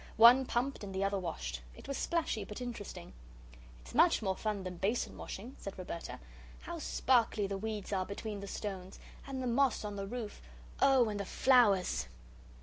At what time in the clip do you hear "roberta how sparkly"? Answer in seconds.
5.77-7.45